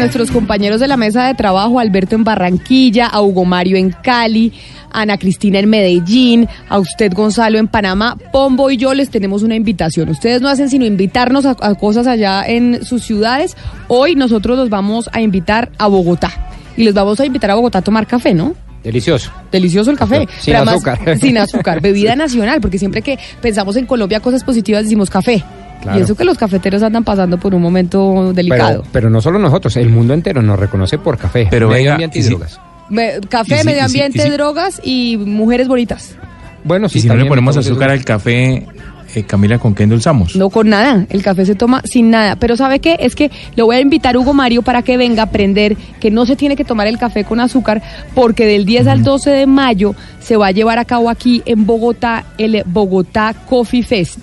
[0.00, 4.50] nuestros compañeros de la mesa de trabajo, Alberto en Barranquilla, a Hugo Mario en Cali,
[4.90, 9.42] a Ana Cristina en Medellín, a usted Gonzalo en Panamá, Pombo y yo les tenemos
[9.42, 10.08] una invitación.
[10.08, 13.58] Ustedes no hacen sino invitarnos a, a cosas allá en sus ciudades.
[13.88, 16.32] Hoy nosotros los vamos a invitar a Bogotá
[16.78, 18.54] y les vamos a invitar a Bogotá a tomar café, ¿no?
[18.82, 19.30] Delicioso.
[19.52, 20.26] Delicioso el café.
[20.38, 21.18] Sin pero además, azúcar.
[21.18, 21.80] Sin azúcar.
[21.82, 25.44] Bebida nacional, porque siempre que pensamos en Colombia cosas positivas decimos café.
[25.82, 25.98] Claro.
[25.98, 28.80] Y eso que los cafeteros andan pasando por un momento delicado.
[28.82, 31.92] Pero, pero no solo nosotros, el mundo entero nos reconoce por café, Pero medio venga,
[31.94, 32.60] ambiente y y si- drogas.
[32.90, 36.16] Me- café, Y si- medio y si- ambiente, y si- drogas y mujeres bonitas.
[36.64, 38.66] Bueno, Y si no le también ponemos azúcar al café,
[39.14, 40.36] eh, Camila, ¿con qué endulzamos?
[40.36, 41.06] No con nada.
[41.08, 42.36] El café se toma sin nada.
[42.36, 42.96] Pero ¿sabe qué?
[43.00, 46.10] Es que lo voy a invitar a Hugo Mario para que venga a aprender que
[46.10, 47.80] no se tiene que tomar el café con azúcar
[48.14, 51.64] porque del 10 al 12 de mayo se va a llevar a cabo aquí en
[51.64, 54.18] Bogotá el Bogotá Coffee Fest.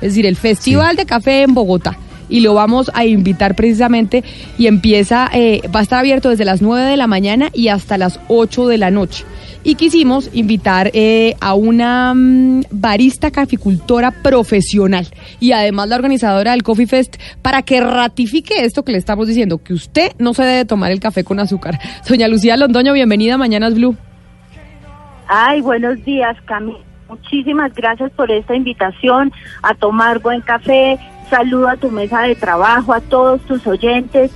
[0.00, 1.96] Es decir, el Festival de Café en Bogotá.
[2.30, 4.22] Y lo vamos a invitar precisamente
[4.58, 7.96] y empieza, eh, va a estar abierto desde las 9 de la mañana y hasta
[7.96, 9.24] las 8 de la noche.
[9.64, 15.08] Y quisimos invitar eh, a una mm, barista caficultora profesional
[15.40, 19.58] y además la organizadora del Coffee Fest para que ratifique esto que le estamos diciendo,
[19.58, 21.78] que usted no se debe tomar el café con azúcar.
[22.06, 23.96] Doña Lucía Londoño, bienvenida a Mañanas Blue.
[25.28, 26.87] Ay, buenos días, Camila.
[27.08, 30.98] Muchísimas gracias por esta invitación a tomar buen café.
[31.30, 34.30] Saludo a tu mesa de trabajo, a todos tus oyentes.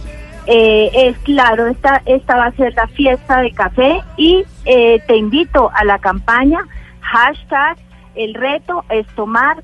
[0.46, 5.16] Eh, es claro, esta, esta va a ser la fiesta de café y eh, te
[5.16, 6.60] invito a la campaña
[7.00, 7.76] hashtag
[8.14, 9.62] el reto es tomar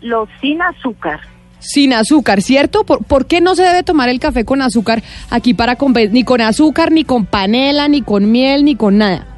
[0.00, 1.20] los sin azúcar.
[1.58, 2.84] Sin azúcar, ¿cierto?
[2.84, 5.76] ¿Por, por qué no se debe tomar el café con azúcar aquí para
[6.10, 9.35] ni con azúcar, ni con panela, ni con miel, ni con nada?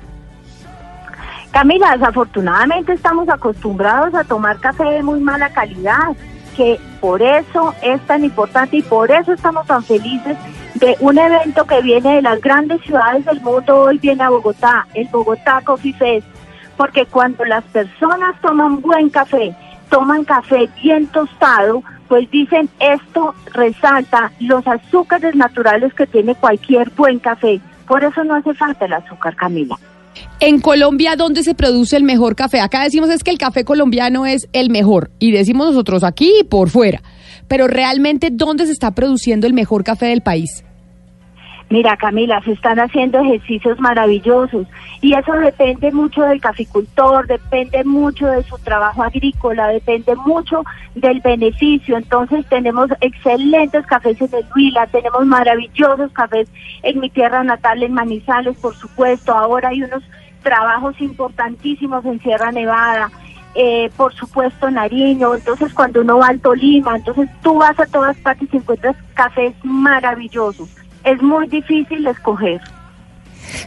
[1.59, 6.14] Camila, desafortunadamente estamos acostumbrados a tomar café de muy mala calidad,
[6.56, 10.36] que por eso es tan importante y por eso estamos tan felices
[10.77, 14.86] de un evento que viene de las grandes ciudades del mundo, hoy viene a Bogotá,
[14.95, 16.29] el Bogotá Coffee Fest,
[16.77, 19.52] porque cuando las personas toman buen café,
[19.90, 27.19] toman café bien tostado, pues dicen esto resalta los azúcares naturales que tiene cualquier buen
[27.19, 27.61] café.
[27.89, 29.77] Por eso no hace falta el azúcar, Camila.
[30.41, 32.61] En Colombia, ¿dónde se produce el mejor café?
[32.61, 36.45] Acá decimos es que el café colombiano es el mejor y decimos nosotros aquí y
[36.45, 37.03] por fuera.
[37.49, 40.65] Pero realmente, ¿dónde se está produciendo el mejor café del país?
[41.71, 44.67] Mira, Camila, se están haciendo ejercicios maravillosos
[45.03, 50.63] y eso depende mucho del caficultor, depende mucho de su trabajo agrícola, depende mucho
[50.95, 51.99] del beneficio.
[51.99, 56.49] Entonces tenemos excelentes cafés en el Huila, tenemos maravillosos cafés
[56.85, 59.35] en mi tierra natal, en Manizales, por supuesto.
[59.35, 60.03] Ahora hay unos
[60.43, 63.11] trabajos importantísimos en Sierra Nevada.
[63.55, 68.17] eh, por supuesto Nariño, entonces cuando uno va al Tolima, entonces tú vas a todas
[68.19, 70.69] partes y encuentras cafés maravillosos
[71.05, 72.61] es muy difícil escoger.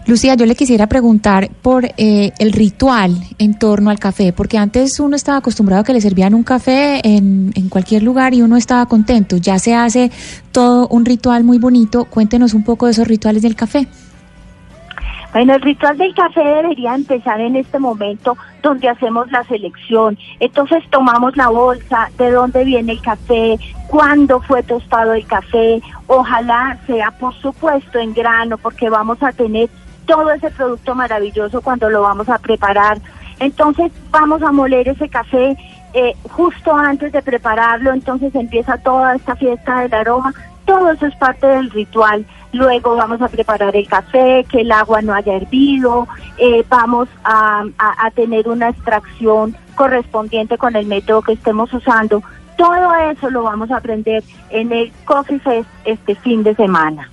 [0.06, 5.00] Lucía, yo le quisiera preguntar por eh, el ritual en torno al café, porque antes
[5.00, 8.58] uno estaba acostumbrado a que le servían un café en, en cualquier lugar y uno
[8.58, 9.38] estaba contento.
[9.38, 10.12] Ya se hace
[10.52, 12.06] todo un ritual muy bonito.
[12.06, 13.88] Cuéntenos un poco de esos rituales del café.
[15.32, 20.18] Bueno, el ritual del café debería empezar en este momento donde hacemos la selección.
[20.42, 25.82] Entonces tomamos la bolsa, de dónde viene el café, cuándo fue tostado el café.
[26.08, 29.70] Ojalá sea, por supuesto, en grano, porque vamos a tener
[30.06, 33.00] todo ese producto maravilloso cuando lo vamos a preparar.
[33.40, 35.56] Entonces vamos a moler ese café
[35.94, 40.34] eh, justo antes de prepararlo, entonces empieza toda esta fiesta del aroma.
[40.66, 42.26] Todo eso es parte del ritual.
[42.54, 46.08] Luego vamos a preparar el café, que el agua no haya hervido,
[46.38, 52.22] eh, vamos a, a, a tener una extracción correspondiente con el método que estemos usando.
[52.58, 57.10] Todo eso lo vamos a aprender en el Coffee Fest este fin de semana.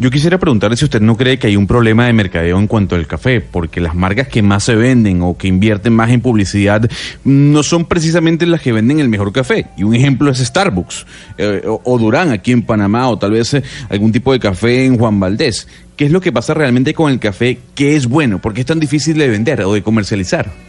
[0.00, 2.94] Yo quisiera preguntarle si usted no cree que hay un problema de mercadeo en cuanto
[2.94, 6.88] al café, porque las marcas que más se venden o que invierten más en publicidad
[7.24, 9.66] no son precisamente las que venden el mejor café.
[9.76, 11.04] Y un ejemplo es Starbucks
[11.36, 14.98] eh, o, Durán aquí en Panamá o tal vez eh, algún tipo de café en
[14.98, 15.66] Juan Valdés.
[15.96, 18.38] ¿Qué es lo que pasa realmente con el café que es bueno?
[18.38, 20.67] ¿Por qué es tan difícil de vender o de comercializar?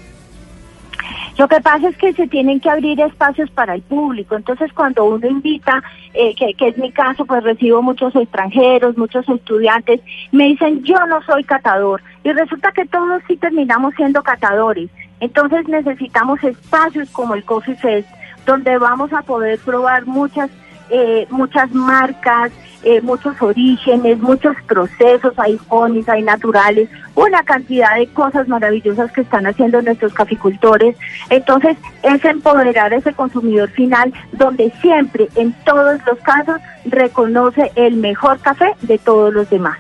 [1.40, 4.36] Lo que pasa es que se tienen que abrir espacios para el público.
[4.36, 5.82] Entonces, cuando uno invita,
[6.14, 10.02] eh, que, que es mi caso, pues recibo muchos extranjeros, muchos estudiantes,
[10.34, 12.02] me dicen, yo no soy catador.
[12.26, 14.90] Y resulta que todos sí terminamos siendo catadores.
[15.22, 18.10] Entonces, necesitamos espacios como el Coffee Fest,
[18.46, 20.52] donde vamos a poder probar muchas
[20.90, 22.52] eh, muchas marcas,
[22.84, 29.22] eh, muchos orígenes, muchos procesos, hay honis, hay naturales, una cantidad de cosas maravillosas que
[29.22, 30.96] están haciendo nuestros caficultores.
[31.30, 37.98] Entonces, es empoderar a ese consumidor final donde siempre, en todos los casos, reconoce el
[37.98, 39.78] mejor café de todos los demás.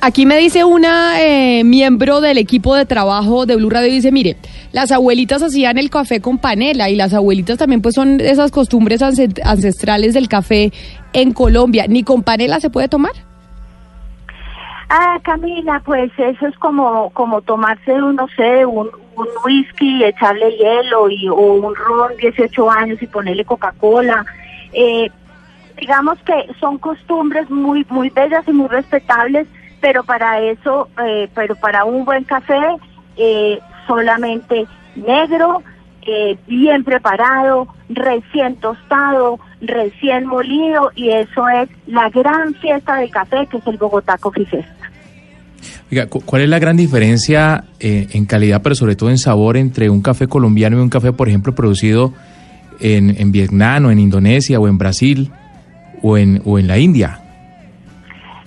[0.00, 4.36] Aquí me dice una eh, miembro del equipo de trabajo de Blue Radio, dice, mire,
[4.76, 9.00] las abuelitas hacían el café con panela y las abuelitas también pues son esas costumbres
[9.00, 10.70] ancestrales del café
[11.14, 11.86] en Colombia.
[11.88, 13.12] ¿Ni con panela se puede tomar?
[14.90, 21.08] Ah, Camila, pues eso es como como tomarse, no sé, un, un whisky, echarle hielo
[21.08, 24.26] y, o un ron 18 años y ponerle Coca-Cola.
[24.74, 25.10] Eh,
[25.80, 29.46] digamos que son costumbres muy muy bellas y muy respetables,
[29.80, 32.60] pero para eso, eh, pero para un buen café,
[33.16, 35.62] eh, solamente negro,
[36.06, 43.46] eh, bien preparado, recién tostado, recién molido, y eso es la gran fiesta del café,
[43.50, 44.68] que es el Bogotá Coffee Fest.
[45.90, 50.02] Oiga, ¿cuál es la gran diferencia en calidad, pero sobre todo en sabor, entre un
[50.02, 52.12] café colombiano y un café, por ejemplo, producido
[52.80, 55.30] en, en Vietnam o en Indonesia o en Brasil
[56.02, 57.20] o en, o en la India?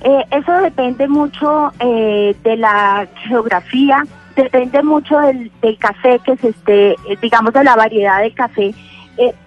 [0.01, 6.91] Eh, eso depende mucho eh, de la geografía, depende mucho del, café que se esté,
[6.91, 8.73] eh, digamos, de la variedad de café.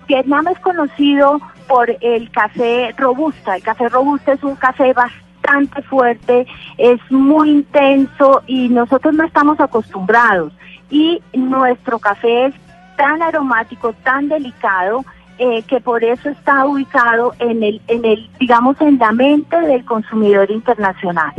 [0.07, 3.57] Vietnam es conocido por el café robusta.
[3.57, 6.47] El café robusta es un café bastante fuerte,
[6.77, 10.53] es muy intenso y nosotros no estamos acostumbrados.
[10.91, 12.55] Y nuestro café es
[12.97, 15.05] tan aromático, tan delicado,
[15.39, 19.85] eh, que por eso está ubicado en el, en el, digamos, en la mente del
[19.85, 21.33] consumidor internacional.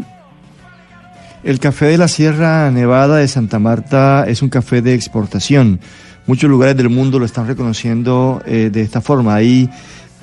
[1.43, 5.81] El café de la Sierra Nevada de Santa Marta es un café de exportación.
[6.25, 9.35] Muchos lugares del mundo lo están reconociendo eh, de esta forma.
[9.35, 9.69] Hay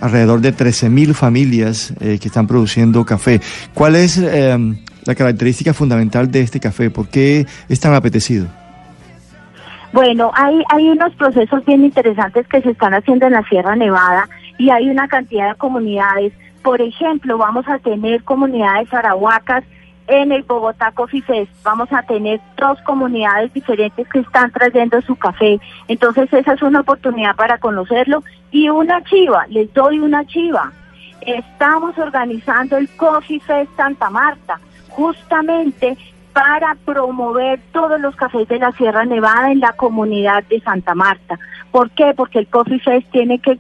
[0.00, 3.38] alrededor de 13.000 familias eh, que están produciendo café.
[3.74, 6.88] ¿Cuál es la característica fundamental de este café?
[6.88, 8.46] ¿Por qué es tan apetecido?
[9.92, 14.26] Bueno, hay, hay unos procesos bien interesantes que se están haciendo en la Sierra Nevada
[14.56, 16.32] y hay una cantidad de comunidades.
[16.62, 19.64] Por ejemplo, vamos a tener comunidades arahuacas
[20.10, 21.50] en el Bogotá Coffee Fest.
[21.62, 25.60] Vamos a tener dos comunidades diferentes que están trayendo su café.
[25.86, 28.24] Entonces esa es una oportunidad para conocerlo.
[28.50, 30.72] Y una chiva, les doy una chiva.
[31.20, 34.58] Estamos organizando el Coffee Fest Santa Marta
[34.88, 35.96] justamente
[36.32, 41.38] para promover todos los cafés de la Sierra Nevada en la comunidad de Santa Marta.
[41.70, 42.14] ¿Por qué?
[42.16, 43.58] Porque el Coffee Fest tiene que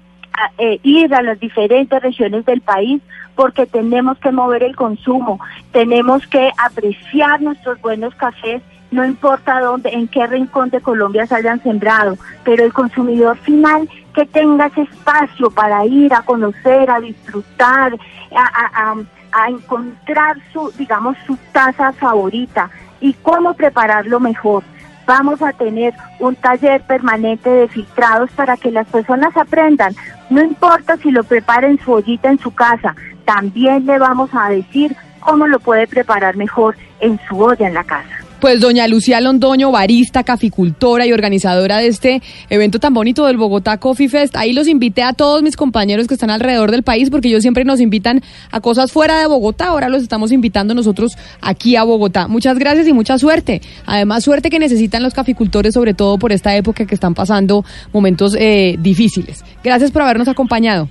[0.58, 3.02] eh, ir a las diferentes regiones del país
[3.34, 5.40] porque tenemos que mover el consumo,
[5.72, 11.36] tenemos que apreciar nuestros buenos cafés, no importa dónde, en qué rincón de Colombia se
[11.36, 17.00] hayan sembrado, pero el consumidor final que tenga ese espacio para ir a conocer, a
[17.00, 17.96] disfrutar,
[18.34, 18.94] a
[19.32, 22.70] a encontrar su, digamos, su taza favorita
[23.00, 24.64] y cómo prepararlo mejor.
[25.10, 29.92] Vamos a tener un taller permanente de filtrados para que las personas aprendan.
[30.30, 34.48] No importa si lo prepara en su ollita en su casa, también le vamos a
[34.50, 38.19] decir cómo lo puede preparar mejor en su olla en la casa.
[38.40, 43.76] Pues doña Lucía Londoño, barista, caficultora y organizadora de este evento tan bonito del Bogotá
[43.76, 44.34] Coffee Fest.
[44.34, 47.64] Ahí los invité a todos mis compañeros que están alrededor del país porque ellos siempre
[47.66, 49.66] nos invitan a cosas fuera de Bogotá.
[49.66, 52.28] Ahora los estamos invitando nosotros aquí a Bogotá.
[52.28, 53.60] Muchas gracias y mucha suerte.
[53.84, 58.34] Además, suerte que necesitan los caficultores, sobre todo por esta época que están pasando momentos
[58.38, 59.44] eh, difíciles.
[59.62, 60.88] Gracias por habernos acompañado.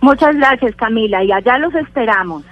[0.00, 2.42] Muchas gracias, Camila, y allá los esperamos.